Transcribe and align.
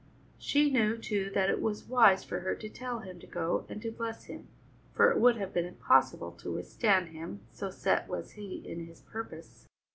She 0.39 0.71
knew, 0.71 0.97
too, 0.97 1.29
that 1.35 1.51
it 1.51 1.61
was 1.61 1.83
wise 1.87 2.23
for 2.23 2.39
her 2.39 2.55
to 2.55 2.67
tell 2.69 3.01
him 3.01 3.19
to 3.19 3.27
go 3.27 3.67
and 3.69 3.79
to 3.83 3.91
bless 3.91 4.23
him, 4.23 4.47
for 4.91 5.11
it 5.11 5.19
would 5.19 5.35
have 5.37 5.53
been 5.53 5.65
impossible 5.67 6.31
to 6.41 6.51
withstand 6.51 7.09
him, 7.09 7.41
so 7.51 7.69
set 7.69 8.07
was 8.09 8.31
he 8.31 8.63
in 8.67 8.87
his 8.87 9.01
purpose. 9.01 9.67